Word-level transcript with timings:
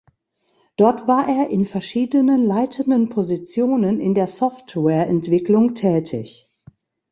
Dort 0.77 1.07
war 1.07 1.29
er 1.29 1.49
in 1.51 1.67
verschieden 1.67 2.27
leitenden 2.43 3.09
Positionen 3.09 3.99
in 3.99 4.15
der 4.15 4.25
Softwareentwicklung 4.25 5.75
tätig. 5.75 6.49